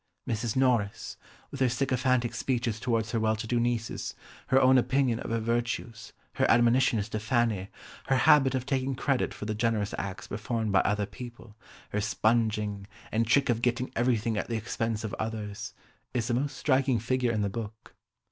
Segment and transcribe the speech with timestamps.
[0.27, 0.55] Mrs.
[0.55, 1.15] Norris,
[1.51, 4.15] with her sycophantic speeches towards her well to do nieces,
[4.47, 7.69] her own opinion of her virtues, her admonitions to Fanny,
[8.07, 11.55] her habit of taking credit for the generous acts performed by other people,
[11.89, 15.71] her spunging, and trick of getting everything at the expense of others,
[16.15, 17.93] is the most striking figure in the book.